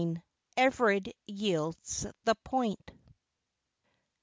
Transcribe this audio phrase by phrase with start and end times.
[0.57, 2.89] EVERARD YIELDS THE POINT.